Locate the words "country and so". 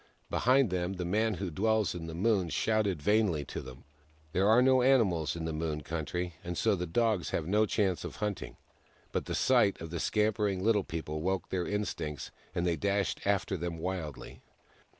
5.81-6.75